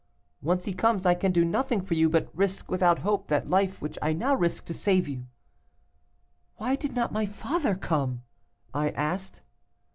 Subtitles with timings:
[0.41, 3.79] 'Once he comes, I can do nothing for you but risk without hope that life
[3.83, 5.27] which I now risk to save you.'
[6.57, 8.23] 'Why did not my father come?'
[8.73, 9.43] I asked.